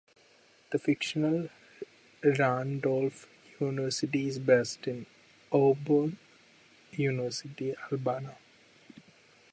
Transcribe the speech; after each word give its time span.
The 0.71 0.79
fictional 0.79 1.49
Randolph 2.23 3.27
University 3.59 4.29
is 4.29 4.39
based 4.39 4.87
on 4.87 5.05
Auburn 5.51 6.17
University, 6.93 7.75
Alabama. 7.75 8.35